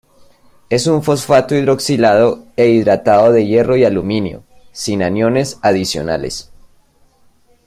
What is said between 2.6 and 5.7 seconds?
hidratado de hierro y aluminio, sin aniones